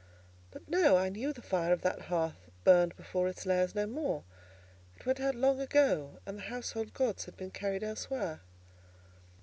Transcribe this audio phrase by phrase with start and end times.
[0.49, 5.05] But no; I knew the fire of that hearth burned before its Lares no more—it
[5.05, 8.41] went out long ago, and the household gods had been carried elsewhere.